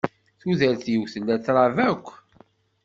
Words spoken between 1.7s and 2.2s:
akk.